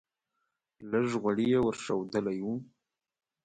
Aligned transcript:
لږ 0.91 1.07
غوړي 1.21 1.45
یې 1.53 1.59
ور 1.63 1.75
ښودلی 1.83 2.39
و. 2.43 2.45